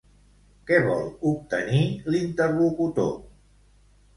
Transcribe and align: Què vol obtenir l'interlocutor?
Què 0.69 0.77
vol 0.85 1.03
obtenir 1.31 1.83
l'interlocutor? 2.15 3.13